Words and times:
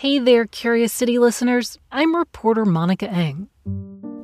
Hey 0.00 0.20
there, 0.20 0.46
Curious 0.46 0.92
City 0.92 1.18
listeners. 1.18 1.76
I'm 1.90 2.14
reporter 2.14 2.64
Monica 2.64 3.10
Eng. 3.10 3.48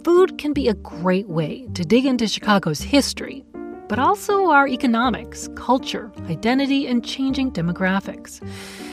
Food 0.04 0.38
can 0.38 0.52
be 0.52 0.68
a 0.68 0.74
great 0.74 1.28
way 1.28 1.66
to 1.74 1.84
dig 1.84 2.06
into 2.06 2.28
Chicago's 2.28 2.80
history, 2.80 3.44
but 3.88 3.98
also 3.98 4.50
our 4.50 4.68
economics, 4.68 5.48
culture, 5.56 6.12
identity, 6.30 6.86
and 6.86 7.04
changing 7.04 7.50
demographics. 7.50 8.40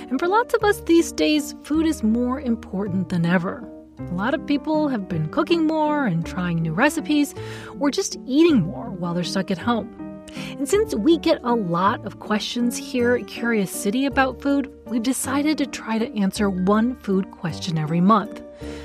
And 0.10 0.18
for 0.18 0.28
lots 0.28 0.56
of 0.56 0.64
us 0.64 0.82
these 0.82 1.12
days, 1.12 1.54
food 1.62 1.86
is 1.86 2.02
more 2.02 2.42
important 2.42 3.10
than 3.10 3.28
ever. 3.28 3.64
A 4.00 4.16
lot 4.16 4.34
of 4.34 4.48
people 4.48 4.88
have 4.88 5.08
been 5.08 5.30
cooking 5.30 5.68
more 5.68 6.08
and 6.08 6.26
trying 6.26 6.64
new 6.64 6.74
recipes, 6.74 7.36
or 7.80 7.92
just 7.92 8.18
eating 8.26 8.64
more 8.64 8.90
while 8.90 9.14
they're 9.14 9.24
stuck 9.24 9.52
at 9.52 9.60
home. 9.60 10.11
And 10.36 10.68
since 10.68 10.96
we 10.96 11.18
get 11.18 11.40
a 11.44 11.54
lot 11.54 12.06
of 12.06 12.20
questions 12.20 12.78
here 12.78 13.16
at 13.16 13.28
Curious 13.28 13.72
City 13.72 14.06
about 14.06 14.42
food, 14.42 14.72
we've 14.86 15.04
decided 15.04 15.58
to 15.58 15.66
try 15.66 15.98
to 15.98 16.18
answer 16.18 16.50
one 16.50 16.96
food 16.98 17.32
question 17.32 17.78
every 17.78 18.02
month. 18.02 18.42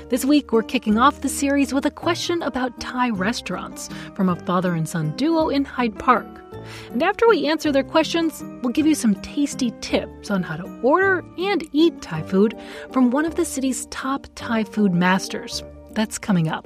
This 0.09 0.25
week, 0.25 0.51
we're 0.51 0.63
kicking 0.63 0.97
off 0.97 1.21
the 1.21 1.29
series 1.29 1.73
with 1.73 1.85
a 1.85 1.91
question 1.91 2.41
about 2.41 2.79
Thai 2.79 3.09
restaurants 3.09 3.89
from 4.15 4.29
a 4.29 4.35
father 4.35 4.73
and 4.73 4.87
son 4.87 5.15
duo 5.17 5.49
in 5.49 5.65
Hyde 5.65 5.99
Park. 5.99 6.27
And 6.91 7.03
after 7.03 7.27
we 7.27 7.47
answer 7.47 7.71
their 7.71 7.83
questions, 7.83 8.43
we'll 8.61 8.73
give 8.73 8.87
you 8.87 8.95
some 8.95 9.15
tasty 9.15 9.73
tips 9.81 10.31
on 10.31 10.43
how 10.43 10.57
to 10.57 10.79
order 10.81 11.23
and 11.37 11.67
eat 11.71 12.01
Thai 12.01 12.23
food 12.23 12.57
from 12.91 13.11
one 13.11 13.25
of 13.25 13.35
the 13.35 13.45
city's 13.45 13.85
top 13.87 14.27
Thai 14.35 14.63
food 14.63 14.93
masters. 14.93 15.63
That's 15.91 16.17
coming 16.17 16.47
up. 16.47 16.65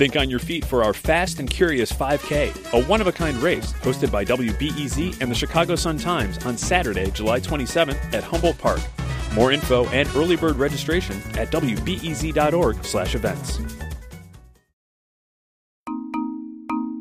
Think 0.00 0.16
on 0.16 0.30
your 0.30 0.38
feet 0.38 0.64
for 0.64 0.82
our 0.82 0.94
Fast 0.94 1.40
and 1.40 1.50
Curious 1.50 1.92
5K, 1.92 2.72
a 2.72 2.82
one 2.86 3.02
of 3.02 3.06
a 3.06 3.12
kind 3.12 3.36
race 3.36 3.74
hosted 3.82 4.10
by 4.10 4.24
WBEZ 4.24 5.20
and 5.20 5.30
the 5.30 5.34
Chicago 5.34 5.76
Sun 5.76 5.98
Times 5.98 6.38
on 6.46 6.56
Saturday, 6.56 7.10
July 7.10 7.38
27th 7.38 8.14
at 8.14 8.24
Humboldt 8.24 8.56
Park. 8.56 8.80
More 9.34 9.52
info 9.52 9.84
and 9.88 10.08
early 10.16 10.36
bird 10.36 10.56
registration 10.56 11.16
at 11.34 11.50
wbez.org/events. 11.50 13.60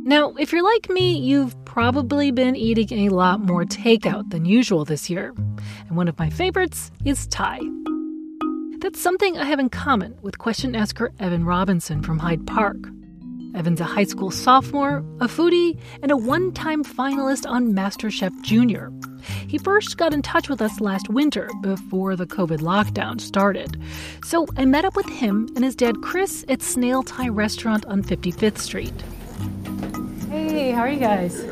Now, 0.04 0.34
if 0.38 0.52
you're 0.52 0.62
like 0.62 0.90
me, 0.90 1.18
you've 1.18 1.56
probably 1.64 2.32
been 2.32 2.58
eating 2.58 3.08
a 3.08 3.16
lot 3.16 3.40
more 3.40 3.64
takeout 3.64 4.30
than 4.32 4.44
usual 4.44 4.84
this 4.84 5.10
year. 5.10 5.34
And 5.88 5.96
one 5.96 6.10
of 6.10 6.20
my 6.20 6.30
favorites 6.30 6.92
is 7.06 7.28
Thai. 7.28 7.62
That's 8.82 9.02
something 9.02 9.38
I 9.38 9.44
have 9.44 9.60
in 9.60 9.68
common 9.68 10.18
with 10.22 10.38
question 10.38 10.74
asker 10.74 11.12
Evan 11.20 11.44
Robinson 11.44 12.02
from 12.02 12.18
Hyde 12.18 12.48
Park. 12.48 12.78
Evan's 13.54 13.82
a 13.82 13.84
high 13.84 14.06
school 14.06 14.32
sophomore, 14.32 15.00
a 15.20 15.28
foodie, 15.28 15.78
and 16.02 16.12
a 16.12 16.18
one 16.18 16.54
time 16.54 16.86
finalist 16.86 17.46
on 17.46 17.74
MasterChef 17.74 18.42
Junior. 18.42 18.90
He 19.50 19.58
first 19.58 19.98
got 19.98 20.14
in 20.14 20.22
touch 20.22 20.48
with 20.48 20.62
us 20.62 20.80
last 20.80 21.10
winter 21.10 21.50
before 21.62 22.16
the 22.16 22.26
COVID 22.26 22.60
lockdown 22.60 23.20
started. 23.20 23.78
So 24.24 24.48
I 24.56 24.64
met 24.64 24.86
up 24.86 24.96
with 24.96 25.10
him 25.10 25.50
and 25.58 25.66
his 25.66 25.76
dad 25.76 26.02
Chris 26.02 26.46
at 26.48 26.62
Snail 26.62 27.04
Thai 27.04 27.28
Restaurant 27.28 27.86
on 27.88 28.02
55th 28.02 28.60
Street. 28.60 29.04
Hey, 30.30 30.72
how 30.72 30.84
are 30.84 30.90
you 30.90 31.00
guys? 31.02 31.44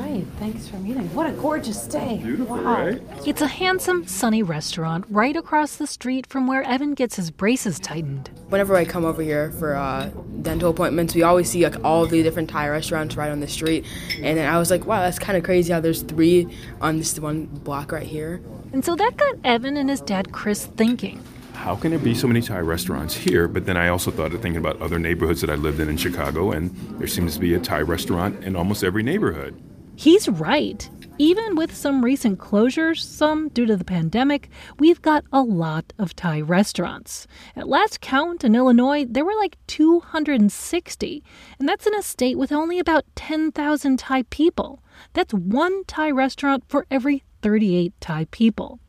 All 0.00 0.06
right, 0.06 0.26
thanks 0.38 0.66
for 0.66 0.76
meeting. 0.76 1.14
What 1.14 1.28
a 1.28 1.32
gorgeous 1.32 1.86
day. 1.86 2.20
Beautiful, 2.22 2.56
wow. 2.56 2.86
right? 2.86 3.02
It's 3.26 3.42
a 3.42 3.46
handsome, 3.46 4.06
sunny 4.06 4.42
restaurant 4.42 5.04
right 5.10 5.36
across 5.36 5.76
the 5.76 5.86
street 5.86 6.26
from 6.26 6.46
where 6.46 6.62
Evan 6.62 6.94
gets 6.94 7.16
his 7.16 7.30
braces 7.30 7.78
tightened. 7.78 8.30
Whenever 8.48 8.76
I 8.76 8.86
come 8.86 9.04
over 9.04 9.20
here 9.20 9.50
for 9.52 9.76
uh, 9.76 10.06
dental 10.40 10.70
appointments, 10.70 11.14
we 11.14 11.22
always 11.22 11.50
see 11.50 11.64
like 11.64 11.84
all 11.84 12.06
the 12.06 12.22
different 12.22 12.48
Thai 12.48 12.70
restaurants 12.70 13.14
right 13.14 13.30
on 13.30 13.40
the 13.40 13.48
street. 13.48 13.84
And 14.22 14.38
then 14.38 14.48
I 14.48 14.58
was 14.58 14.70
like, 14.70 14.86
wow, 14.86 15.00
that's 15.00 15.18
kind 15.18 15.36
of 15.36 15.44
crazy 15.44 15.70
how 15.70 15.80
there's 15.80 16.00
three 16.00 16.48
on 16.80 16.96
this 16.96 17.18
one 17.20 17.44
block 17.44 17.92
right 17.92 18.06
here. 18.06 18.40
And 18.72 18.82
so 18.82 18.96
that 18.96 19.18
got 19.18 19.36
Evan 19.44 19.76
and 19.76 19.90
his 19.90 20.00
dad 20.00 20.32
Chris 20.32 20.64
thinking 20.64 21.22
how 21.52 21.76
can 21.76 21.90
there 21.90 21.98
be 21.98 22.14
so 22.14 22.26
many 22.26 22.40
Thai 22.40 22.60
restaurants 22.60 23.14
here? 23.14 23.46
But 23.46 23.66
then 23.66 23.76
I 23.76 23.88
also 23.88 24.10
thought 24.10 24.32
of 24.32 24.40
thinking 24.40 24.56
about 24.56 24.80
other 24.80 24.98
neighborhoods 24.98 25.42
that 25.42 25.50
I 25.50 25.56
lived 25.56 25.78
in 25.78 25.90
in 25.90 25.98
Chicago, 25.98 26.52
and 26.52 26.74
there 26.98 27.06
seems 27.06 27.34
to 27.34 27.40
be 27.40 27.52
a 27.52 27.60
Thai 27.60 27.82
restaurant 27.82 28.42
in 28.44 28.56
almost 28.56 28.82
every 28.82 29.02
neighborhood. 29.02 29.60
He's 30.00 30.30
right. 30.30 30.88
Even 31.18 31.56
with 31.56 31.76
some 31.76 32.02
recent 32.02 32.38
closures, 32.38 33.02
some 33.02 33.50
due 33.50 33.66
to 33.66 33.76
the 33.76 33.84
pandemic, 33.84 34.48
we've 34.78 35.02
got 35.02 35.24
a 35.30 35.42
lot 35.42 35.92
of 35.98 36.16
Thai 36.16 36.40
restaurants. 36.40 37.26
At 37.54 37.68
last 37.68 38.00
count 38.00 38.42
in 38.42 38.54
Illinois, 38.54 39.04
there 39.04 39.26
were 39.26 39.34
like 39.34 39.58
260, 39.66 41.22
and 41.58 41.68
that's 41.68 41.86
in 41.86 41.94
a 41.94 42.00
state 42.00 42.38
with 42.38 42.50
only 42.50 42.78
about 42.78 43.04
10,000 43.14 43.98
Thai 43.98 44.22
people. 44.30 44.82
That's 45.12 45.34
one 45.34 45.84
Thai 45.84 46.12
restaurant 46.12 46.64
for 46.66 46.86
every 46.90 47.22
38 47.42 47.92
Thai 48.00 48.24
people. 48.30 48.80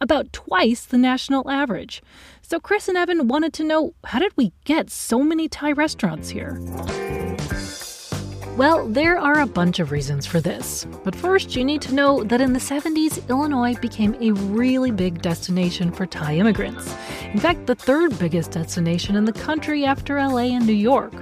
About 0.00 0.32
twice 0.32 0.84
the 0.84 0.96
national 0.96 1.50
average. 1.50 2.04
So 2.40 2.60
Chris 2.60 2.86
and 2.86 2.96
Evan 2.96 3.26
wanted 3.26 3.52
to 3.54 3.64
know 3.64 3.94
how 4.04 4.20
did 4.20 4.32
we 4.36 4.52
get 4.64 4.90
so 4.90 5.24
many 5.24 5.48
Thai 5.48 5.72
restaurants 5.72 6.28
here? 6.28 6.60
Well, 8.58 8.86
there 8.86 9.18
are 9.18 9.40
a 9.40 9.46
bunch 9.46 9.78
of 9.78 9.90
reasons 9.90 10.26
for 10.26 10.38
this. 10.38 10.86
But 11.04 11.16
first, 11.16 11.56
you 11.56 11.64
need 11.64 11.80
to 11.82 11.94
know 11.94 12.22
that 12.24 12.42
in 12.42 12.52
the 12.52 12.58
70s, 12.58 13.26
Illinois 13.30 13.74
became 13.76 14.14
a 14.20 14.32
really 14.32 14.90
big 14.90 15.22
destination 15.22 15.90
for 15.90 16.04
Thai 16.04 16.36
immigrants. 16.36 16.94
In 17.32 17.40
fact, 17.40 17.66
the 17.66 17.74
third 17.74 18.18
biggest 18.18 18.50
destination 18.50 19.16
in 19.16 19.24
the 19.24 19.32
country 19.32 19.86
after 19.86 20.16
LA 20.16 20.52
and 20.52 20.66
New 20.66 20.74
York. 20.74 21.14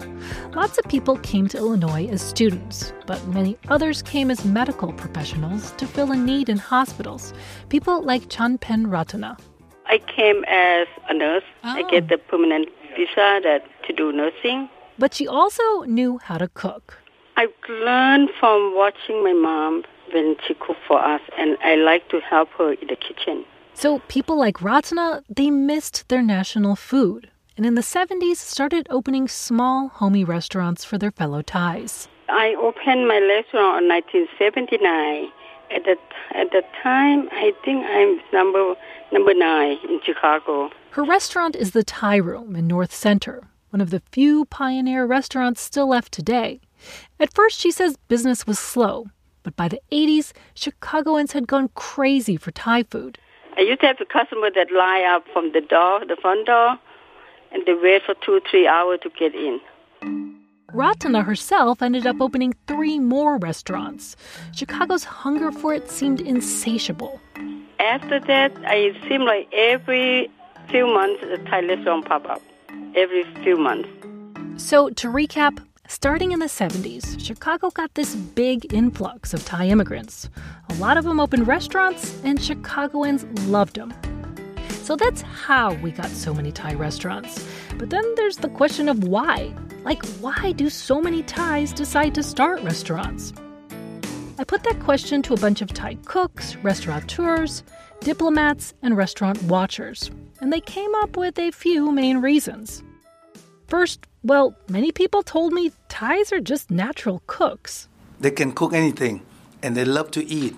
Lots 0.57 0.77
of 0.79 0.87
people 0.87 1.19
came 1.19 1.47
to 1.49 1.57
Illinois 1.57 2.09
as 2.09 2.21
students, 2.21 2.93
but 3.07 3.25
many 3.29 3.57
others 3.69 4.03
came 4.03 4.29
as 4.29 4.45
medical 4.45 4.93
professionals 4.93 5.71
to 5.73 5.87
fill 5.87 6.11
a 6.11 6.17
need 6.17 6.49
in 6.49 6.59
hospitals. 6.59 7.33
People 7.69 8.03
like 8.03 8.29
Chanpen 8.29 8.87
Ratana. 8.87 9.39
I 9.87 9.99
came 9.99 10.43
as 10.49 10.89
a 11.09 11.15
nurse. 11.15 11.45
Oh. 11.63 11.69
I 11.69 11.83
get 11.83 12.05
oh. 12.05 12.07
the 12.09 12.19
permanent 12.19 12.69
visa 12.97 13.39
that 13.45 13.63
to 13.87 13.93
do 13.93 14.11
nursing. 14.11 14.69
But 14.99 15.15
she 15.15 15.29
also 15.29 15.83
knew 15.83 16.19
how 16.19 16.37
to 16.37 16.49
cook. 16.49 17.00
I 17.41 17.47
learned 17.71 18.29
from 18.39 18.75
watching 18.77 19.25
my 19.25 19.33
mom 19.33 19.85
when 20.13 20.37
she 20.47 20.53
cooked 20.53 20.85
for 20.87 21.03
us, 21.03 21.23
and 21.39 21.57
I 21.65 21.75
like 21.75 22.07
to 22.11 22.21
help 22.21 22.51
her 22.59 22.75
in 22.75 22.87
the 22.89 22.97
kitchen. 22.97 23.47
So 23.73 24.01
people 24.09 24.37
like 24.37 24.59
Ratana, 24.59 25.23
they 25.27 25.49
missed 25.49 26.07
their 26.09 26.21
national 26.21 26.77
food, 26.77 27.31
and 27.57 27.65
in 27.65 27.77
the 27.77 27.81
70s 27.81 28.37
started 28.37 28.87
opening 28.91 29.27
small, 29.27 29.89
homey 29.89 30.23
restaurants 30.23 30.85
for 30.85 30.99
their 30.99 31.13
fellow 31.13 31.41
Thais. 31.41 32.09
I 32.29 32.55
opened 32.61 33.09
my 33.09 33.19
restaurant 33.21 33.85
in 33.85 33.89
1979. 33.89 35.33
At 35.75 35.85
that 35.85 35.99
at 36.33 36.53
that 36.53 36.69
time, 36.83 37.31
I 37.33 37.55
think 37.65 37.87
I'm 37.87 38.21
number 38.35 38.75
number 39.13 39.33
nine 39.33 39.79
in 39.89 39.99
Chicago. 40.05 40.69
Her 40.91 41.05
restaurant 41.05 41.57
is 41.57 41.71
the 41.71 41.85
Thai 41.85 42.17
Room 42.17 42.55
in 42.55 42.67
North 42.67 42.93
Center, 42.93 43.45
one 43.71 43.81
of 43.81 43.91
the 43.91 44.03
few 44.13 44.45
pioneer 44.47 45.07
restaurants 45.07 45.61
still 45.61 45.89
left 45.89 46.13
today. 46.13 46.61
At 47.19 47.35
first, 47.35 47.59
she 47.59 47.71
says 47.71 47.97
business 48.09 48.47
was 48.47 48.59
slow, 48.59 49.07
but 49.43 49.57
by 49.57 49.69
the 49.69 49.81
80s, 49.91 50.33
Chicagoans 50.55 51.33
had 51.33 51.47
gone 51.47 51.71
crazy 51.75 52.37
for 52.37 52.51
Thai 52.51 52.83
food. 52.85 53.19
I 53.57 53.63
used 53.63 53.81
to 53.81 53.87
have 53.87 54.01
a 54.01 54.05
customer 54.05 54.51
that 54.55 54.73
line 54.73 55.05
up 55.05 55.25
from 55.33 55.53
the 55.53 55.61
door, 55.61 56.05
the 56.07 56.17
front 56.21 56.47
door, 56.47 56.79
and 57.53 57.65
they 57.67 57.75
wait 57.75 58.03
for 58.05 58.15
two, 58.25 58.41
three 58.51 58.67
hours 58.67 59.01
to 59.03 59.11
get 59.11 59.35
in. 59.35 59.61
Ratana 60.73 61.25
herself 61.25 61.83
ended 61.83 62.07
up 62.07 62.21
opening 62.21 62.55
three 62.67 62.99
more 62.99 63.39
restaurants. 63.39 64.15
Chicago's 64.55 65.03
hunger 65.03 65.51
for 65.51 65.75
it 65.75 65.91
seemed 65.91 66.21
insatiable. 66.21 67.21
After 67.81 68.21
that, 68.21 68.53
I 68.65 68.93
seemed 69.09 69.25
like 69.25 69.49
every 69.53 70.31
few 70.69 70.87
months 70.87 71.25
a 71.25 71.39
Thai 71.39 71.63
restaurant 71.63 72.07
pop 72.07 72.29
up. 72.29 72.43
Every 72.95 73.25
few 73.43 73.57
months. 73.57 73.89
So, 74.57 74.91
to 74.91 75.09
recap, 75.09 75.59
Starting 75.91 76.31
in 76.31 76.39
the 76.39 76.47
70s, 76.47 77.19
Chicago 77.19 77.69
got 77.69 77.93
this 77.95 78.15
big 78.15 78.73
influx 78.73 79.35
of 79.35 79.45
Thai 79.45 79.67
immigrants. 79.67 80.31
A 80.69 80.75
lot 80.75 80.97
of 80.97 81.03
them 81.03 81.19
opened 81.19 81.49
restaurants, 81.49 82.17
and 82.23 82.41
Chicagoans 82.41 83.25
loved 83.49 83.75
them. 83.75 83.93
So 84.85 84.95
that's 84.95 85.23
how 85.23 85.75
we 85.83 85.91
got 85.91 86.07
so 86.07 86.33
many 86.33 86.53
Thai 86.53 86.75
restaurants. 86.75 87.45
But 87.77 87.91
then 87.91 88.05
there's 88.15 88.37
the 88.37 88.51
question 88.51 88.89
of 88.89 89.03
why. 89.03 89.53
Like, 89.83 90.05
why 90.21 90.53
do 90.53 90.71
so 90.71 91.01
many 91.01 91.25
Thais 91.25 91.73
decide 91.73 92.15
to 92.15 92.23
start 92.23 92.63
restaurants? 92.63 93.33
I 94.41 94.45
put 94.45 94.63
that 94.63 94.81
question 94.81 95.21
to 95.25 95.35
a 95.35 95.37
bunch 95.37 95.61
of 95.61 95.69
Thai 95.69 95.97
cooks, 96.07 96.57
restaurateurs, 96.63 97.63
diplomats, 98.01 98.73
and 98.81 98.97
restaurant 98.97 99.43
watchers, 99.43 100.11
and 100.41 100.51
they 100.51 100.63
came 100.63 100.95
up 100.95 101.19
with 101.19 101.39
a 101.39 101.51
few 101.51 101.93
main 101.93 102.23
reasons. 102.23 102.83
First, 103.67 104.07
well, 104.23 104.57
many 104.67 104.93
people 104.93 105.23
told 105.23 105.53
me 105.53 105.73
Thais 105.91 106.33
are 106.33 106.41
just 106.41 106.71
natural 106.71 107.21
cooks. 107.27 107.87
They 108.19 108.31
can 108.31 108.53
cook 108.53 108.73
anything, 108.73 109.21
and 109.63 109.77
they 109.77 109.85
love 109.85 110.11
to 110.13 110.25
eat. 110.25 110.57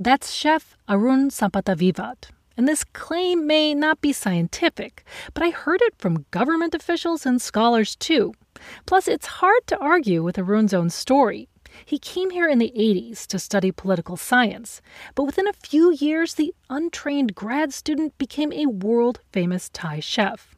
That's 0.00 0.32
chef 0.32 0.78
Arun 0.88 1.28
Sampanthavivat. 1.28 2.30
And 2.56 2.66
this 2.66 2.82
claim 2.82 3.46
may 3.46 3.74
not 3.74 4.00
be 4.00 4.14
scientific, 4.14 5.04
but 5.34 5.42
I 5.42 5.50
heard 5.50 5.82
it 5.82 5.92
from 5.98 6.24
government 6.30 6.74
officials 6.74 7.26
and 7.26 7.42
scholars 7.42 7.94
too. 7.94 8.32
Plus, 8.86 9.06
it's 9.06 9.26
hard 9.26 9.66
to 9.66 9.78
argue 9.78 10.22
with 10.22 10.38
Arun's 10.38 10.72
own 10.72 10.88
story. 10.88 11.46
He 11.84 11.98
came 11.98 12.30
here 12.30 12.48
in 12.48 12.58
the 12.58 12.72
80s 12.76 13.26
to 13.28 13.38
study 13.38 13.72
political 13.72 14.16
science, 14.16 14.80
but 15.14 15.24
within 15.24 15.46
a 15.46 15.52
few 15.52 15.92
years, 15.92 16.34
the 16.34 16.54
untrained 16.70 17.34
grad 17.34 17.72
student 17.72 18.16
became 18.18 18.52
a 18.52 18.66
world 18.66 19.20
famous 19.32 19.68
Thai 19.70 20.00
chef. 20.00 20.54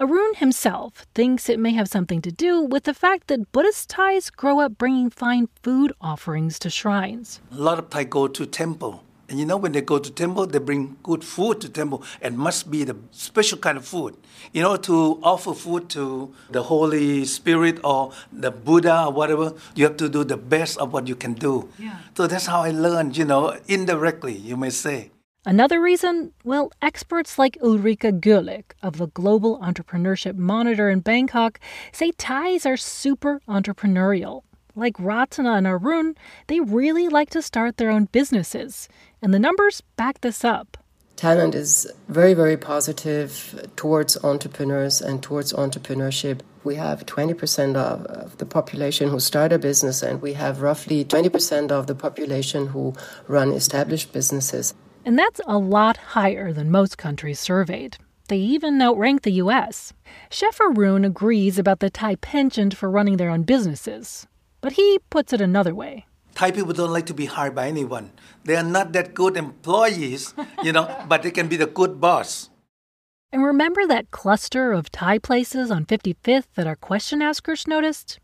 Arun 0.00 0.34
himself 0.36 1.06
thinks 1.14 1.48
it 1.48 1.58
may 1.58 1.72
have 1.72 1.88
something 1.88 2.22
to 2.22 2.32
do 2.32 2.62
with 2.62 2.84
the 2.84 2.94
fact 2.94 3.26
that 3.26 3.52
Buddhist 3.52 3.90
Thais 3.90 4.30
grow 4.30 4.60
up 4.60 4.78
bringing 4.78 5.10
fine 5.10 5.48
food 5.62 5.92
offerings 6.00 6.58
to 6.60 6.70
shrines. 6.70 7.40
A 7.52 7.56
lot 7.56 7.78
of 7.78 7.90
Thai 7.90 8.04
go 8.04 8.28
to 8.28 8.46
temple 8.46 9.04
and 9.28 9.38
you 9.38 9.44
know, 9.44 9.56
when 9.56 9.72
they 9.72 9.82
go 9.82 9.98
to 9.98 10.10
temple, 10.10 10.46
they 10.46 10.58
bring 10.58 10.96
good 11.02 11.22
food 11.22 11.60
to 11.60 11.68
temple, 11.68 12.02
and 12.22 12.38
must 12.38 12.70
be 12.70 12.84
the 12.84 12.96
special 13.10 13.58
kind 13.58 13.76
of 13.76 13.86
food. 13.86 14.16
You 14.52 14.62
know, 14.62 14.76
to 14.76 15.20
offer 15.22 15.52
food 15.52 15.90
to 15.90 16.34
the 16.50 16.62
Holy 16.62 17.24
Spirit 17.26 17.78
or 17.84 18.12
the 18.32 18.50
Buddha 18.50 19.04
or 19.06 19.12
whatever, 19.12 19.52
you 19.74 19.84
have 19.84 19.96
to 19.98 20.08
do 20.08 20.24
the 20.24 20.38
best 20.38 20.78
of 20.78 20.92
what 20.92 21.06
you 21.06 21.14
can 21.14 21.34
do. 21.34 21.68
Yeah. 21.78 21.98
So 22.16 22.26
that's 22.26 22.46
how 22.46 22.62
I 22.62 22.70
learned, 22.70 23.16
you 23.16 23.24
know, 23.24 23.56
indirectly, 23.68 24.34
you 24.34 24.56
may 24.56 24.70
say. 24.70 25.10
Another 25.44 25.80
reason? 25.80 26.32
Well, 26.44 26.72
experts 26.82 27.38
like 27.38 27.58
Ulrike 27.62 28.20
Guelich 28.20 28.72
of 28.82 28.98
the 28.98 29.06
Global 29.08 29.58
Entrepreneurship 29.60 30.36
Monitor 30.36 30.90
in 30.90 31.00
Bangkok 31.00 31.60
say 31.92 32.12
Thais 32.12 32.66
are 32.66 32.76
super 32.76 33.40
entrepreneurial. 33.48 34.42
Like 34.74 34.96
Ratana 34.98 35.58
and 35.58 35.66
Arun, 35.66 36.16
they 36.46 36.60
really 36.60 37.08
like 37.08 37.30
to 37.30 37.42
start 37.42 37.78
their 37.78 37.90
own 37.90 38.04
businesses 38.12 38.88
and 39.22 39.34
the 39.34 39.38
numbers 39.38 39.82
back 39.96 40.20
this 40.20 40.44
up. 40.44 40.76
Thailand 41.18 41.56
is 41.56 41.90
very, 42.06 42.32
very 42.32 42.56
positive 42.56 43.68
towards 43.74 44.16
entrepreneurs 44.22 45.00
and 45.00 45.20
towards 45.20 45.52
entrepreneurship. 45.52 46.42
We 46.62 46.76
have 46.76 47.06
20% 47.06 47.74
of, 47.74 48.38
the 48.38 48.46
population 48.46 49.08
who 49.08 49.18
start 49.18 49.52
a 49.52 49.58
business, 49.58 50.00
and 50.00 50.22
we 50.22 50.34
have 50.34 50.62
roughly 50.62 51.04
20% 51.04 51.72
of 51.72 51.88
the 51.88 51.96
population 51.96 52.68
who 52.68 52.94
run 53.26 53.50
established 53.50 54.12
businesses. 54.12 54.74
And 55.04 55.18
that's 55.18 55.40
a 55.46 55.58
lot 55.58 55.96
higher 55.96 56.52
than 56.52 56.70
most 56.70 56.98
countries 56.98 57.40
surveyed. 57.40 57.96
They 58.28 58.36
even 58.36 58.80
outrank 58.80 59.22
the 59.22 59.32
US. 59.44 59.92
Chef 60.30 60.60
Arun 60.60 61.04
agrees 61.04 61.58
about 61.58 61.80
the 61.80 61.90
Thai 61.90 62.14
penchant 62.16 62.76
for 62.76 62.88
running 62.90 63.16
their 63.16 63.30
own 63.30 63.42
businesses, 63.42 64.28
but 64.60 64.74
he 64.74 65.00
puts 65.10 65.32
it 65.32 65.40
another 65.40 65.74
way. 65.74 66.06
Thai 66.38 66.52
people 66.52 66.72
don't 66.72 66.92
like 66.92 67.06
to 67.06 67.14
be 67.14 67.26
hired 67.26 67.56
by 67.56 67.66
anyone. 67.66 68.12
They 68.44 68.54
are 68.54 68.62
not 68.62 68.92
that 68.92 69.12
good 69.12 69.36
employees, 69.36 70.34
you 70.62 70.70
know, 70.70 70.86
but 71.08 71.24
they 71.24 71.32
can 71.32 71.48
be 71.48 71.56
the 71.56 71.66
good 71.66 72.00
boss. 72.00 72.48
And 73.32 73.42
remember 73.42 73.84
that 73.88 74.12
cluster 74.12 74.70
of 74.70 74.92
Thai 74.92 75.18
places 75.18 75.72
on 75.72 75.84
55th 75.84 76.46
that 76.54 76.68
our 76.68 76.76
question 76.76 77.22
askers 77.22 77.66
noticed? 77.66 78.20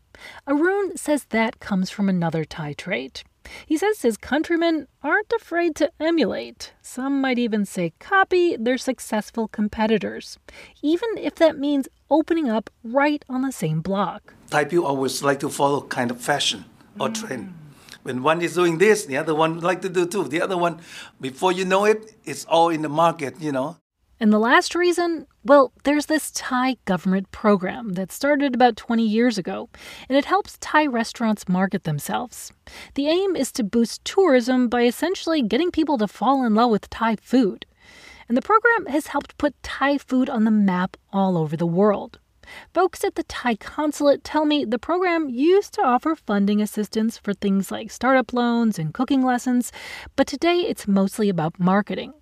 Arun 0.47 0.95
says 0.95 1.25
that 1.25 1.59
comes 1.59 1.89
from 1.89 2.07
another 2.07 2.45
Thai 2.45 2.71
trait. 2.71 3.25
He 3.65 3.75
says 3.77 4.01
his 4.01 4.15
countrymen 4.15 4.87
aren't 5.03 5.33
afraid 5.33 5.75
to 5.75 5.91
emulate. 5.99 6.71
Some 6.81 7.19
might 7.19 7.37
even 7.37 7.65
say 7.65 7.91
copy 7.99 8.55
their 8.55 8.77
successful 8.77 9.49
competitors, 9.49 10.39
even 10.81 11.09
if 11.17 11.35
that 11.35 11.59
means 11.59 11.89
opening 12.09 12.49
up 12.49 12.69
right 12.81 13.25
on 13.27 13.41
the 13.41 13.51
same 13.51 13.81
block. 13.81 14.33
Thai 14.51 14.63
people 14.63 14.85
always 14.85 15.21
like 15.21 15.41
to 15.41 15.49
follow 15.49 15.81
kind 15.81 16.11
of 16.11 16.21
fashion 16.21 16.63
or 16.97 17.09
mm. 17.09 17.13
trend. 17.13 17.53
When 18.05 18.21
one 18.21 18.43
is 18.43 18.53
doing 18.53 18.77
this, 18.77 19.05
the 19.05 19.17
other 19.17 19.33
one 19.33 19.55
would 19.55 19.63
like 19.63 19.81
to 19.81 19.89
do 19.89 20.05
too. 20.05 20.25
The 20.25 20.39
other 20.39 20.55
one, 20.55 20.79
before 21.19 21.51
you 21.51 21.65
know 21.65 21.85
it, 21.85 22.13
it's 22.23 22.45
all 22.45 22.69
in 22.69 22.83
the 22.83 22.87
market, 22.87 23.41
you 23.41 23.51
know. 23.51 23.77
And 24.19 24.31
the 24.31 24.37
last 24.37 24.75
reason, 24.75 25.25
well, 25.43 25.73
there's 25.85 26.05
this 26.05 26.29
Thai 26.29 26.77
government 26.85 27.31
program 27.31 27.93
that 27.93 28.11
started 28.11 28.53
about 28.53 28.77
20 28.77 29.03
years 29.03 29.39
ago, 29.39 29.69
and 30.07 30.15
it 30.15 30.25
helps 30.25 30.59
Thai 30.61 30.85
restaurants 30.85 31.49
market 31.49 31.83
themselves. 31.83 32.53
The 32.93 33.07
aim 33.07 33.35
is 33.35 33.51
to 33.53 33.63
boost 33.63 34.05
tourism 34.05 34.69
by 34.69 34.83
essentially 34.83 35.41
getting 35.41 35.71
people 35.71 35.97
to 35.97 36.07
fall 36.07 36.45
in 36.45 36.53
love 36.53 36.69
with 36.69 36.87
Thai 36.91 37.15
food. 37.15 37.65
And 38.29 38.37
the 38.37 38.43
program 38.43 38.85
has 38.85 39.07
helped 39.07 39.39
put 39.39 39.55
Thai 39.63 39.97
food 39.97 40.29
on 40.29 40.43
the 40.43 40.51
map 40.51 40.95
all 41.11 41.39
over 41.39 41.57
the 41.57 41.65
world. 41.65 42.19
Folks 42.73 43.03
at 43.03 43.15
the 43.15 43.23
Thai 43.23 43.55
consulate 43.55 44.23
tell 44.23 44.45
me 44.45 44.65
the 44.65 44.79
program 44.79 45.29
used 45.29 45.73
to 45.73 45.83
offer 45.83 46.15
funding 46.15 46.61
assistance 46.61 47.17
for 47.17 47.33
things 47.33 47.71
like 47.71 47.91
startup 47.91 48.33
loans 48.33 48.79
and 48.79 48.93
cooking 48.93 49.23
lessons, 49.23 49.71
but 50.15 50.27
today 50.27 50.59
it's 50.59 50.87
mostly 50.87 51.29
about 51.29 51.59
marketing. 51.59 52.13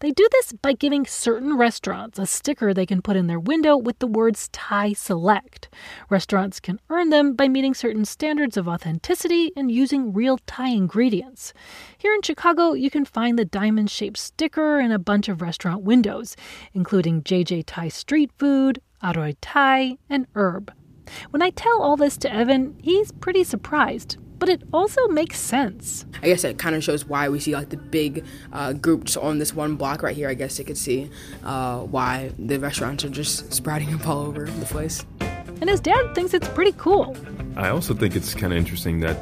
They 0.00 0.10
do 0.10 0.26
this 0.32 0.52
by 0.52 0.72
giving 0.72 1.06
certain 1.06 1.56
restaurants 1.56 2.18
a 2.18 2.26
sticker 2.26 2.72
they 2.72 2.86
can 2.86 3.02
put 3.02 3.16
in 3.16 3.26
their 3.26 3.40
window 3.40 3.76
with 3.76 3.98
the 3.98 4.06
words 4.06 4.48
Thai 4.52 4.92
Select. 4.92 5.68
Restaurants 6.10 6.60
can 6.60 6.80
earn 6.90 7.10
them 7.10 7.34
by 7.34 7.48
meeting 7.48 7.74
certain 7.74 8.04
standards 8.04 8.56
of 8.56 8.68
authenticity 8.68 9.52
and 9.56 9.70
using 9.70 10.12
real 10.12 10.38
Thai 10.46 10.68
ingredients. 10.68 11.52
Here 11.96 12.14
in 12.14 12.22
Chicago, 12.22 12.72
you 12.72 12.90
can 12.90 13.04
find 13.04 13.38
the 13.38 13.44
diamond 13.44 13.90
shaped 13.90 14.18
sticker 14.18 14.78
in 14.80 14.92
a 14.92 14.98
bunch 14.98 15.28
of 15.28 15.42
restaurant 15.42 15.82
windows, 15.82 16.36
including 16.72 17.22
JJ 17.22 17.64
Thai 17.66 17.88
Street 17.88 18.30
Food, 18.38 18.80
Aroy 19.02 19.34
Thai, 19.40 19.98
and 20.08 20.26
Herb. 20.34 20.72
When 21.30 21.42
I 21.42 21.50
tell 21.50 21.80
all 21.82 21.96
this 21.96 22.16
to 22.18 22.32
Evan, 22.32 22.76
he's 22.82 23.12
pretty 23.12 23.44
surprised 23.44 24.18
but 24.38 24.48
it 24.48 24.62
also 24.72 25.08
makes 25.08 25.38
sense. 25.38 26.04
I 26.22 26.26
guess 26.26 26.44
it 26.44 26.58
kind 26.58 26.74
of 26.74 26.84
shows 26.84 27.04
why 27.04 27.28
we 27.28 27.40
see 27.40 27.54
like 27.54 27.70
the 27.70 27.76
big 27.76 28.24
uh, 28.52 28.72
groups 28.72 29.16
on 29.16 29.38
this 29.38 29.54
one 29.54 29.76
block 29.76 30.02
right 30.02 30.16
here. 30.16 30.28
I 30.28 30.34
guess 30.34 30.58
you 30.58 30.64
could 30.64 30.78
see 30.78 31.10
uh, 31.44 31.80
why 31.80 32.32
the 32.38 32.58
restaurants 32.58 33.04
are 33.04 33.10
just 33.10 33.52
sprouting 33.52 33.92
up 33.94 34.06
all 34.06 34.26
over 34.26 34.46
the 34.46 34.66
place. 34.66 35.04
And 35.60 35.68
his 35.68 35.80
dad 35.80 36.14
thinks 36.14 36.34
it's 36.34 36.48
pretty 36.48 36.72
cool. 36.72 37.16
I 37.56 37.70
also 37.70 37.94
think 37.94 38.14
it's 38.14 38.34
kind 38.34 38.52
of 38.52 38.58
interesting 38.58 39.00
that 39.00 39.16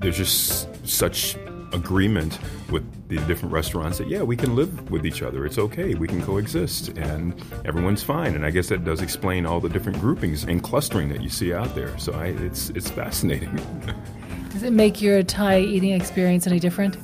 there's 0.00 0.16
just 0.16 0.68
such 0.86 1.36
agreement 1.72 2.38
with 2.70 2.84
the 3.08 3.16
different 3.26 3.52
restaurants 3.52 3.98
that 3.98 4.08
yeah 4.08 4.22
we 4.22 4.36
can 4.36 4.56
live 4.56 4.90
with 4.90 5.06
each 5.06 5.22
other 5.22 5.46
it's 5.46 5.58
okay 5.58 5.94
we 5.94 6.08
can 6.08 6.20
coexist 6.22 6.88
and 6.98 7.40
everyone's 7.64 8.02
fine 8.02 8.34
and 8.34 8.44
i 8.44 8.50
guess 8.50 8.68
that 8.68 8.84
does 8.84 9.00
explain 9.00 9.46
all 9.46 9.60
the 9.60 9.68
different 9.68 9.98
groupings 10.00 10.44
and 10.44 10.62
clustering 10.62 11.08
that 11.08 11.22
you 11.22 11.28
see 11.28 11.52
out 11.52 11.72
there 11.74 11.96
so 11.98 12.12
I, 12.12 12.26
it's 12.26 12.70
it's 12.70 12.90
fascinating 12.90 13.56
Does 14.50 14.64
it 14.64 14.72
make 14.72 15.00
your 15.00 15.22
Thai 15.22 15.60
eating 15.60 15.92
experience 15.92 16.46
any 16.46 16.58
different? 16.58 16.96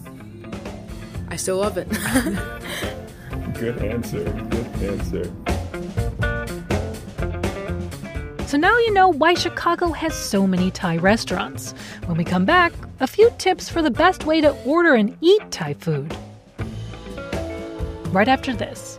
I 1.29 1.37
still 1.37 1.59
love 1.59 1.79
it. 1.79 1.89
Good 3.59 3.79
answer. 3.79 4.25
Good 4.25 4.67
answer. 4.83 5.33
So 8.47 8.57
now 8.57 8.77
you 8.79 8.93
know 8.93 9.09
why 9.09 9.35
Chicago 9.35 9.93
has 9.93 10.15
so 10.15 10.47
many 10.47 10.71
Thai 10.71 10.99
restaurants. 10.99 11.73
When 12.07 12.17
we 12.17 12.25
come 12.25 12.45
back, 12.45 12.73
a 13.01 13.07
few 13.07 13.31
tips 13.39 13.69
for 13.69 13.81
the 13.81 13.91
best 13.91 14.27
way 14.27 14.41
to 14.41 14.51
order 14.65 14.95
and 14.95 15.17
eat 15.21 15.51
Thai 15.51 15.75
food. 15.75 16.17
Right 18.13 18.29
after 18.29 18.53
this. 18.55 18.99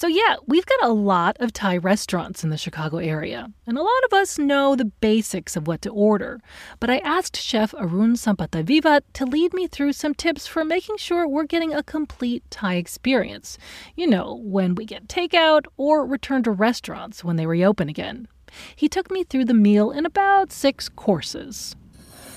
So, 0.00 0.06
yeah, 0.06 0.36
we've 0.46 0.64
got 0.64 0.88
a 0.88 0.94
lot 0.94 1.36
of 1.40 1.52
Thai 1.52 1.76
restaurants 1.76 2.42
in 2.42 2.48
the 2.48 2.56
Chicago 2.56 2.96
area, 2.96 3.52
and 3.66 3.76
a 3.76 3.82
lot 3.82 4.04
of 4.06 4.14
us 4.14 4.38
know 4.38 4.74
the 4.74 4.86
basics 4.86 5.56
of 5.56 5.66
what 5.66 5.82
to 5.82 5.90
order. 5.90 6.40
But 6.78 6.88
I 6.88 7.00
asked 7.00 7.36
Chef 7.36 7.74
Arun 7.74 8.14
Sampanthavivat 8.14 9.02
to 9.12 9.26
lead 9.26 9.52
me 9.52 9.66
through 9.66 9.92
some 9.92 10.14
tips 10.14 10.46
for 10.46 10.64
making 10.64 10.96
sure 10.96 11.28
we're 11.28 11.44
getting 11.44 11.74
a 11.74 11.82
complete 11.82 12.42
Thai 12.48 12.76
experience. 12.76 13.58
You 13.94 14.06
know, 14.06 14.40
when 14.42 14.74
we 14.74 14.86
get 14.86 15.06
takeout 15.06 15.66
or 15.76 16.06
return 16.06 16.44
to 16.44 16.50
restaurants 16.50 17.22
when 17.22 17.36
they 17.36 17.44
reopen 17.44 17.90
again. 17.90 18.26
He 18.74 18.88
took 18.88 19.10
me 19.10 19.22
through 19.22 19.44
the 19.44 19.52
meal 19.52 19.90
in 19.90 20.06
about 20.06 20.50
six 20.50 20.88
courses. 20.88 21.76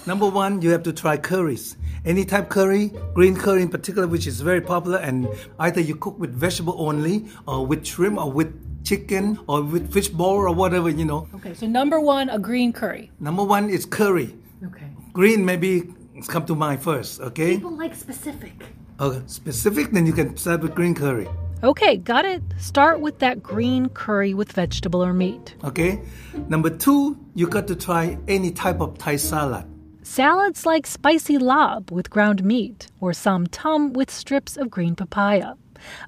Number 0.05 0.27
one, 0.27 0.62
you 0.62 0.72
have 0.72 0.83
to 0.83 0.93
try 0.93 1.17
curries. 1.17 1.77
Any 2.05 2.25
type 2.25 2.50
curry, 2.50 2.91
green 3.13 3.36
curry 3.36 3.62
in 3.62 3.69
particular, 3.69 4.07
which 4.07 4.27
is 4.27 4.41
very 4.41 4.60
popular, 4.60 4.98
and 4.98 5.29
either 5.60 5.79
you 5.79 5.95
cook 5.95 6.19
with 6.19 6.33
vegetable 6.33 6.75
only, 6.77 7.25
or 7.48 7.65
with 7.65 7.86
shrimp, 7.86 8.17
or 8.17 8.29
with 8.31 8.53
chicken 8.83 9.39
or 9.48 9.63
with 9.63 9.91
fish 9.93 10.10
ball 10.10 10.36
or 10.36 10.53
whatever, 10.53 10.89
you 10.89 11.05
know. 11.05 11.27
Okay, 11.36 11.53
so 11.53 11.65
number 11.65 12.00
one, 12.00 12.29
a 12.29 12.38
green 12.38 12.74
curry. 12.74 13.12
Number 13.19 13.43
one 13.43 13.69
is 13.69 13.86
curry. 13.86 14.36
Okay. 14.65 14.88
Green 15.13 15.45
maybe 15.45 15.83
come 16.27 16.45
to 16.45 16.55
mind 16.55 16.83
first, 16.83 17.22
okay? 17.22 17.55
People 17.55 17.77
like 17.77 17.95
specific. 17.95 18.53
Okay, 19.00 19.22
specific, 19.25 19.91
then 19.91 20.05
you 20.05 20.13
can 20.13 20.36
start 20.38 20.62
with 20.62 20.75
green 20.75 20.93
curry. 20.93 21.27
Okay, 21.63 21.95
got 21.95 22.25
it. 22.25 22.43
Start 22.57 23.00
with 23.00 23.19
that 23.19 23.41
green 23.41 23.88
curry 23.88 24.33
with 24.33 24.51
vegetable 24.51 25.01
or 25.01 25.13
meat. 25.13 25.55
Okay. 25.63 26.01
Number 26.50 26.69
two, 26.69 27.17
you 27.36 27.48
got 27.48 27.67
to 27.67 27.75
try 27.75 28.17
any 28.27 28.51
type 28.51 28.81
of 28.81 28.98
Thai 28.98 29.15
salad. 29.15 29.65
Salads 30.03 30.65
like 30.65 30.86
spicy 30.86 31.38
larb 31.38 31.89
with 31.89 32.10
ground 32.10 32.43
meat 32.43 32.88
or 33.00 33.13
som 33.13 33.48
tam 33.48 33.93
with 33.93 34.12
strips 34.12 34.57
of 34.57 34.69
green 34.69 34.95
papaya. 34.95 35.53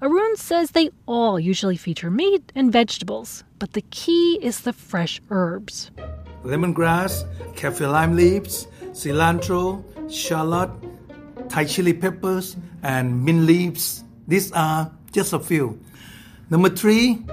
Arun 0.02 0.36
says 0.36 0.72
they 0.72 0.90
all 1.06 1.40
usually 1.40 1.78
feature 1.78 2.12
meat 2.12 2.52
and 2.56 2.74
vegetables, 2.74 3.46
but 3.58 3.72
the 3.72 3.84
key 3.92 4.38
is 4.42 4.62
the 4.62 4.74
fresh 4.74 5.22
herbs. 5.30 5.92
Lemongrass, 6.44 7.24
kaffir 7.56 7.90
lime 7.90 8.18
leaves, 8.18 8.68
cilantro, 8.92 9.82
shallot, 10.12 10.70
Thai 11.48 11.64
chili 11.64 11.94
peppers, 11.94 12.58
and 12.84 13.24
mint 13.24 13.46
leaves. 13.46 14.04
These 14.28 14.52
are 14.52 14.92
just 15.14 15.32
a 15.32 15.40
few. 15.40 15.80
Number 16.50 16.70
three, 16.70 17.24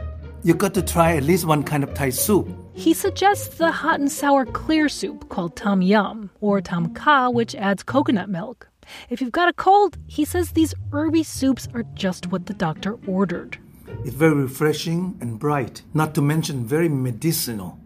you 0.43 0.55
got 0.55 0.75
to 0.75 0.83
try 0.83 1.17
at 1.17 1.23
least 1.23 1.45
one 1.45 1.63
kind 1.63 1.85
of 1.85 1.95
Thai 1.95 2.11
soup. 2.11 2.49
He 2.75 2.95
suggests 2.95 3.57
the 3.57 3.71
hot 3.71 4.01
and 4.01 4.11
sour 4.11 4.45
clear 4.45 4.89
soup 4.89 5.29
called 5.29 5.57
tom 5.57 5.83
yum 5.83 6.31
or 6.41 6.61
tom 6.61 6.95
kha, 6.95 7.31
which 7.31 7.55
adds 7.55 7.83
coconut 7.83 8.29
milk. 8.29 8.69
If 9.09 9.21
you've 9.21 9.33
got 9.33 9.49
a 9.49 9.53
cold, 9.53 9.97
he 10.07 10.25
says 10.25 10.51
these 10.51 10.75
herby 10.91 11.23
soups 11.23 11.69
are 11.75 11.85
just 11.95 12.33
what 12.33 12.47
the 12.47 12.55
doctor 12.55 12.99
ordered. 13.07 13.59
It's 14.05 14.15
very 14.15 14.35
refreshing 14.35 15.17
and 15.21 15.39
bright, 15.39 15.83
not 15.95 16.15
to 16.15 16.23
mention 16.23 16.67
very 16.67 16.89
medicinal. 16.89 17.79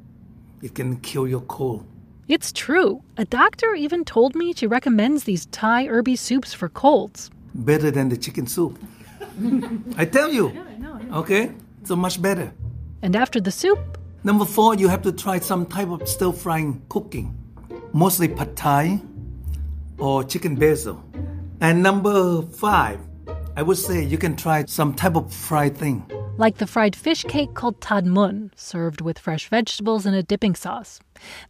It 0.63 0.75
can 0.75 0.97
cure 0.97 1.29
your 1.29 1.43
cold. 1.43 1.87
It's 2.29 2.53
true. 2.53 3.03
A 3.17 3.25
doctor 3.25 3.75
even 3.75 4.05
told 4.05 4.35
me 4.35 4.53
she 4.53 4.67
recommends 4.67 5.25
these 5.25 5.47
Thai 5.47 5.87
herby 5.87 6.17
soups 6.17 6.55
for 6.55 6.69
colds. 6.69 7.31
Better 7.55 7.91
than 7.91 8.09
the 8.09 8.17
chicken 8.17 8.47
soup. 8.47 8.79
I 9.97 10.07
tell 10.07 10.33
you. 10.33 10.53
Okay? 11.13 11.53
So 11.87 11.97
much 11.97 12.21
better. 12.21 12.53
And 13.03 13.15
after 13.15 13.41
the 13.41 13.51
soup, 13.53 13.97
Number 14.27 14.45
four, 14.45 14.75
you 14.75 14.89
have 14.89 15.03
to 15.03 15.13
try 15.13 15.39
some 15.39 15.67
type 15.67 15.89
of 15.89 16.09
stir 16.09 16.33
frying 16.33 16.83
cooking, 16.89 17.33
mostly 17.93 18.27
pad 18.27 18.57
thai 18.57 19.01
or 19.99 20.25
chicken 20.25 20.57
basil. 20.57 21.01
And 21.61 21.81
number 21.81 22.43
five, 22.43 22.99
I 23.57 23.63
would 23.63 23.79
say 23.79 24.03
you 24.03 24.19
can 24.19 24.35
try 24.35 24.65
some 24.65 24.95
type 24.95 25.15
of 25.15 25.33
fried 25.33 25.77
thing. 25.79 26.05
like 26.39 26.59
the 26.59 26.67
fried 26.67 26.97
fish 26.97 27.23
cake 27.23 27.55
called 27.55 27.81
tod 27.81 28.05
mun, 28.05 28.51
served 28.57 29.01
with 29.01 29.19
fresh 29.19 29.49
vegetables 29.49 30.07
and 30.07 30.17
a 30.17 30.25
dipping 30.25 30.57
sauce. 30.57 30.99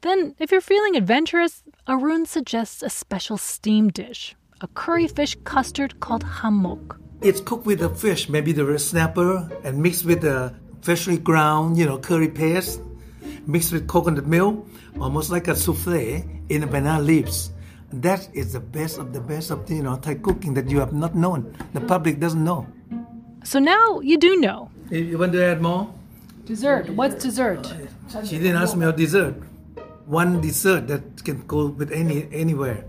Then, 0.03 0.35
if 0.39 0.53
you're 0.53 0.61
feeling 0.61 0.97
adventurous, 0.97 1.65
Arun 1.89 2.27
suggests 2.27 2.83
a 2.83 2.91
special 2.91 3.39
steam 3.39 3.89
dish, 3.89 4.37
a 4.61 4.69
curry 4.69 5.09
fish 5.09 5.35
custard 5.45 5.99
called 6.01 6.25
hamok. 6.25 7.01
It's 7.27 7.41
cooked 7.41 7.67
with 7.67 7.81
the 7.81 7.91
fish, 7.91 8.29
maybe 8.29 8.53
the 8.53 8.65
red 8.65 8.81
snapper, 8.81 9.51
and 9.65 9.83
mixed 9.83 10.05
with 10.05 10.21
the 10.21 10.55
freshly 10.81 11.19
ground, 11.19 11.77
you 11.77 11.85
know, 11.85 11.99
curry 11.99 12.29
paste, 12.29 12.81
mixed 13.49 13.73
with 13.73 13.89
coconut 13.89 14.29
milk, 14.29 14.65
almost 15.01 15.35
like 15.35 15.49
a 15.49 15.57
souffle 15.57 16.23
in 16.49 16.61
the 16.61 16.69
banana 16.69 17.03
leaves. 17.03 17.51
That 17.91 18.29
is 18.33 18.53
the 18.53 18.61
best 18.61 18.99
of 18.99 19.13
the 19.13 19.19
best 19.19 19.51
of 19.51 19.69
you 19.69 19.83
know 19.83 19.97
Thai 19.97 20.23
cooking 20.23 20.55
that 20.55 20.71
you 20.71 20.79
have 20.79 20.93
not 20.93 21.17
known. 21.17 21.51
The 21.75 21.81
public 21.81 22.21
doesn't 22.21 22.45
know. 22.45 22.65
So 23.43 23.59
now 23.59 23.99
you 24.07 24.19
do 24.19 24.39
know. 24.39 24.71
You 24.91 25.19
want 25.19 25.33
to 25.33 25.43
add 25.43 25.61
more? 25.61 25.91
Dessert. 26.45 26.91
What's 26.91 27.25
dessert? 27.25 27.67
She 28.23 28.39
didn't 28.39 28.63
ask 28.63 28.77
me 28.77 28.87
about 28.87 28.99
dessert. 28.99 29.35
One 30.07 30.41
dessert 30.41 30.87
that 30.87 31.25
can 31.25 31.43
go 31.51 31.75
with 31.75 31.91
any 31.91 32.31
anywhere 32.31 32.87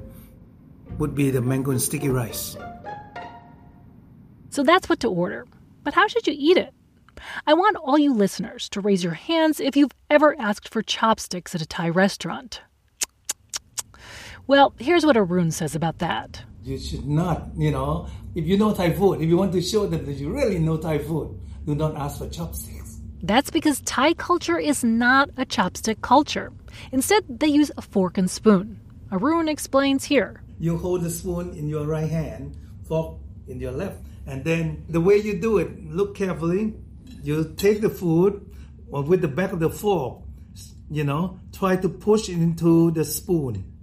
would 0.99 1.15
be 1.15 1.31
the 1.31 1.41
mango 1.41 1.71
and 1.71 1.81
sticky 1.81 2.09
rice. 2.09 2.55
So 4.57 4.63
that's 4.63 4.89
what 4.89 4.99
to 5.01 5.07
order. 5.07 5.45
But 5.83 5.93
how 5.93 6.07
should 6.07 6.25
you 6.25 6.33
eat 6.35 6.57
it? 6.57 6.73
I 7.45 7.53
want 7.53 7.77
all 7.77 7.99
you 7.99 8.11
listeners 8.11 8.67
to 8.69 8.81
raise 8.81 9.03
your 9.03 9.13
hands 9.13 9.59
if 9.59 9.77
you've 9.77 9.93
ever 10.09 10.35
asked 10.39 10.69
for 10.69 10.81
chopsticks 10.81 11.53
at 11.53 11.61
a 11.61 11.67
Thai 11.67 11.89
restaurant. 11.89 12.61
Well, 14.47 14.73
here's 14.79 15.05
what 15.05 15.15
Arun 15.15 15.51
says 15.51 15.75
about 15.75 15.99
that. 15.99 16.41
You 16.63 16.79
should 16.79 17.05
not, 17.05 17.51
you 17.55 17.69
know, 17.69 18.07
if 18.33 18.47
you 18.47 18.57
know 18.57 18.73
Thai 18.73 18.93
food, 18.93 19.21
if 19.21 19.29
you 19.29 19.37
want 19.37 19.53
to 19.53 19.61
show 19.61 19.85
them 19.85 20.03
that 20.07 20.15
you 20.15 20.33
really 20.33 20.57
know 20.57 20.77
Thai 20.77 20.97
food, 20.97 21.39
do 21.63 21.75
not 21.75 21.95
ask 21.95 22.17
for 22.17 22.27
chopsticks. 22.27 22.97
That's 23.21 23.51
because 23.51 23.81
Thai 23.81 24.15
culture 24.15 24.57
is 24.57 24.83
not 24.83 25.29
a 25.37 25.45
chopstick 25.45 26.01
culture. 26.01 26.51
Instead, 26.91 27.25
they 27.29 27.45
use 27.45 27.69
a 27.77 27.83
fork 27.83 28.17
and 28.17 28.27
spoon. 28.27 28.79
Arun 29.11 29.49
explains 29.49 30.05
here. 30.05 30.41
You 30.59 30.77
hold 30.77 31.03
the 31.03 31.11
spoon 31.11 31.53
in 31.55 31.69
your 31.69 31.85
right 31.85 32.09
hand, 32.09 32.57
fork 32.87 33.19
in 33.47 33.59
your 33.59 33.71
left, 33.71 33.99
and 34.27 34.43
then 34.43 34.85
the 34.89 34.99
way 34.99 35.17
you 35.17 35.39
do 35.39 35.57
it, 35.57 35.89
look 35.89 36.15
carefully. 36.15 36.75
You 37.23 37.53
take 37.57 37.81
the 37.81 37.89
food 37.89 38.53
or 38.91 39.01
with 39.01 39.21
the 39.21 39.27
back 39.27 39.53
of 39.53 39.59
the 39.59 39.69
fork, 39.69 40.21
you 40.91 41.03
know, 41.03 41.39
try 41.53 41.77
to 41.77 41.89
push 41.89 42.29
it 42.29 42.33
into 42.33 42.91
the 42.91 43.05
spoon 43.05 43.73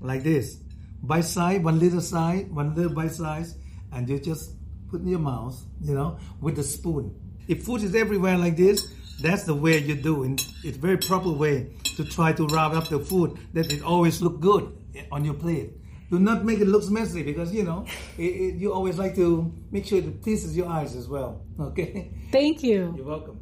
like 0.00 0.24
this. 0.24 0.58
Bite 1.02 1.24
side, 1.24 1.64
one 1.64 1.78
little 1.78 2.00
side, 2.00 2.52
one 2.52 2.74
little 2.74 2.92
bite 2.92 3.12
size, 3.12 3.56
and 3.92 4.08
you 4.08 4.18
just 4.18 4.52
put 4.90 5.00
in 5.00 5.08
your 5.08 5.18
mouth, 5.18 5.56
you 5.80 5.94
know, 5.94 6.18
with 6.40 6.56
the 6.56 6.62
spoon. 6.62 7.14
If 7.48 7.64
food 7.64 7.82
is 7.82 7.94
everywhere 7.94 8.36
like 8.36 8.56
this, 8.56 8.92
that's 9.20 9.44
the 9.44 9.54
way 9.54 9.78
you 9.78 9.94
do 9.94 10.24
it. 10.24 10.42
It's 10.64 10.76
very 10.76 10.96
proper 10.96 11.30
way 11.30 11.74
to 11.96 12.04
try 12.04 12.32
to 12.32 12.46
wrap 12.48 12.72
up 12.72 12.88
the 12.88 12.98
food 12.98 13.38
that 13.52 13.72
it 13.72 13.82
always 13.82 14.20
look 14.20 14.40
good 14.40 14.76
on 15.10 15.24
your 15.24 15.34
plate. 15.34 15.72
Do 16.12 16.18
not 16.18 16.44
make 16.44 16.60
it 16.60 16.68
look 16.68 16.86
messy 16.90 17.22
because 17.22 17.54
you 17.54 17.62
know 17.62 17.86
it, 18.18 18.22
it, 18.22 18.54
you 18.56 18.70
always 18.70 18.98
like 18.98 19.14
to 19.14 19.50
make 19.70 19.86
sure 19.86 19.96
it 19.96 20.20
pleases 20.20 20.54
your 20.54 20.68
eyes 20.68 20.94
as 20.94 21.08
well. 21.08 21.42
Okay, 21.58 22.12
Thank 22.30 22.62
you. 22.62 22.92
you're 22.94 23.06
welcome. 23.06 23.40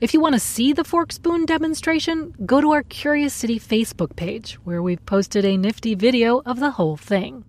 If 0.00 0.14
you 0.14 0.20
want 0.20 0.34
to 0.36 0.40
see 0.40 0.72
the 0.72 0.84
fork 0.84 1.12
spoon 1.12 1.44
demonstration, 1.44 2.34
go 2.46 2.62
to 2.62 2.72
our 2.72 2.82
Curious 2.82 3.34
City 3.34 3.60
Facebook 3.60 4.16
page, 4.16 4.54
where 4.64 4.82
we've 4.82 5.04
posted 5.04 5.44
a 5.44 5.58
nifty 5.58 5.94
video 5.94 6.40
of 6.46 6.60
the 6.60 6.70
whole 6.70 6.96
thing. 6.96 7.44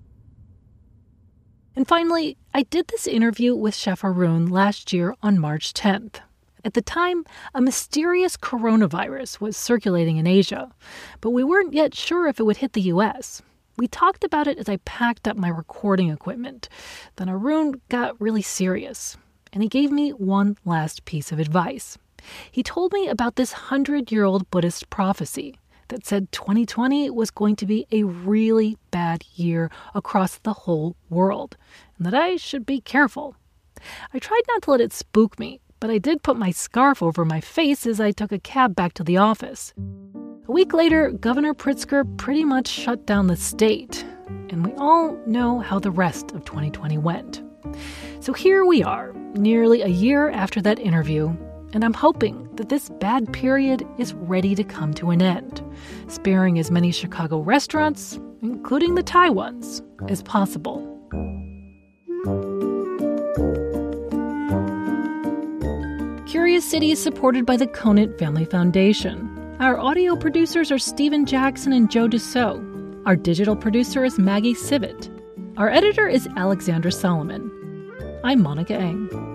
And 1.73 1.87
finally, 1.87 2.37
I 2.53 2.63
did 2.63 2.89
this 2.89 3.07
interview 3.07 3.55
with 3.55 3.75
Chef 3.75 4.03
Arun 4.03 4.47
last 4.47 4.91
year 4.91 5.15
on 5.23 5.39
March 5.39 5.73
10th. 5.73 6.19
At 6.65 6.73
the 6.73 6.81
time, 6.81 7.23
a 7.53 7.61
mysterious 7.61 8.35
coronavirus 8.35 9.39
was 9.39 9.55
circulating 9.55 10.17
in 10.17 10.27
Asia, 10.27 10.73
but 11.21 11.29
we 11.29 11.45
weren't 11.45 11.73
yet 11.73 11.95
sure 11.95 12.27
if 12.27 12.41
it 12.41 12.43
would 12.43 12.57
hit 12.57 12.73
the 12.73 12.91
US. 12.93 13.41
We 13.77 13.87
talked 13.87 14.23
about 14.23 14.47
it 14.47 14.57
as 14.57 14.69
I 14.69 14.77
packed 14.77 15.27
up 15.27 15.35
my 15.35 15.49
recording 15.49 16.09
equipment. 16.09 16.69
Then 17.17 17.29
Arun 17.29 17.81
got 17.89 18.19
really 18.21 18.41
serious, 18.41 19.17
and 19.51 19.61
he 19.61 19.67
gave 19.67 19.91
me 19.91 20.11
one 20.11 20.57
last 20.63 21.03
piece 21.05 21.31
of 21.31 21.39
advice. 21.39 21.97
He 22.51 22.63
told 22.63 22.93
me 22.93 23.07
about 23.07 23.35
this 23.35 23.51
hundred 23.51 24.11
year 24.11 24.23
old 24.23 24.49
Buddhist 24.49 24.89
prophecy 24.89 25.59
that 25.89 26.05
said 26.05 26.31
2020 26.31 27.09
was 27.09 27.29
going 27.29 27.55
to 27.57 27.65
be 27.65 27.85
a 27.91 28.03
really 28.03 28.77
bad 28.91 29.23
year 29.35 29.69
across 29.93 30.37
the 30.37 30.53
whole 30.53 30.95
world, 31.09 31.57
and 31.97 32.05
that 32.05 32.13
I 32.13 32.37
should 32.37 32.65
be 32.65 32.79
careful. 32.81 33.35
I 34.13 34.19
tried 34.19 34.41
not 34.47 34.63
to 34.63 34.71
let 34.71 34.81
it 34.81 34.93
spook 34.93 35.37
me, 35.37 35.59
but 35.79 35.89
I 35.89 35.97
did 35.97 36.23
put 36.23 36.37
my 36.37 36.51
scarf 36.51 37.03
over 37.03 37.25
my 37.25 37.41
face 37.41 37.85
as 37.85 37.99
I 37.99 38.11
took 38.11 38.31
a 38.31 38.39
cab 38.39 38.73
back 38.73 38.93
to 38.93 39.03
the 39.03 39.17
office. 39.17 39.73
A 40.55 40.57
week 40.57 40.73
later, 40.73 41.11
Governor 41.11 41.53
Pritzker 41.53 42.05
pretty 42.15 42.45
much 42.45 42.69
shut 42.69 43.05
down 43.05 43.27
the 43.27 43.35
state, 43.35 44.05
and 44.49 44.65
we 44.65 44.71
all 44.77 45.11
know 45.27 45.59
how 45.59 45.79
the 45.79 45.91
rest 45.91 46.31
of 46.31 46.45
2020 46.45 46.97
went. 46.97 47.43
So 48.21 48.31
here 48.31 48.63
we 48.63 48.81
are, 48.81 49.11
nearly 49.33 49.81
a 49.81 49.89
year 49.89 50.29
after 50.29 50.61
that 50.61 50.79
interview, 50.79 51.35
and 51.73 51.83
I'm 51.83 51.93
hoping 51.93 52.47
that 52.55 52.69
this 52.69 52.89
bad 53.01 53.33
period 53.33 53.85
is 53.97 54.13
ready 54.13 54.55
to 54.55 54.63
come 54.63 54.93
to 54.93 55.09
an 55.09 55.21
end, 55.21 55.61
sparing 56.07 56.57
as 56.57 56.71
many 56.71 56.93
Chicago 56.93 57.41
restaurants, 57.41 58.17
including 58.41 58.95
the 58.95 59.03
Thai 59.03 59.31
ones, 59.31 59.81
as 60.07 60.23
possible. 60.23 60.79
Curious 66.25 66.63
City 66.63 66.91
is 66.91 67.03
supported 67.03 67.45
by 67.45 67.57
the 67.57 67.67
Conant 67.67 68.17
Family 68.17 68.45
Foundation. 68.45 69.34
Our 69.59 69.79
audio 69.79 70.17
producers 70.17 70.69
are 70.69 70.77
Stephen 70.77 71.25
Jackson 71.25 71.71
and 71.71 71.89
Joe 71.89 72.09
Dussault. 72.09 72.61
Our 73.05 73.15
digital 73.15 73.55
producer 73.55 74.03
is 74.03 74.19
Maggie 74.19 74.53
Sivit. 74.53 75.09
Our 75.55 75.69
editor 75.69 76.09
is 76.09 76.27
Alexandra 76.35 76.91
Solomon. 76.91 77.49
I'm 78.25 78.41
Monica 78.41 78.75
Eng. 78.75 79.34